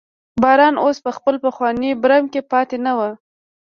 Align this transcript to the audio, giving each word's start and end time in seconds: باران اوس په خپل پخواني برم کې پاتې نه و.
باران 0.41 0.75
اوس 0.83 0.97
په 1.05 1.11
خپل 1.17 1.35
پخواني 1.45 1.89
برم 2.01 2.25
کې 2.33 2.41
پاتې 2.51 2.77
نه 2.85 2.91
و. 2.97 2.99